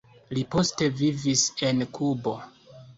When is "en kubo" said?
1.71-2.39